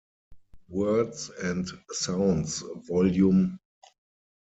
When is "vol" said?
2.87-3.51